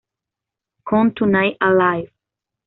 Con 0.83 1.13
Tonight 1.13 1.57
Alive 1.61 2.11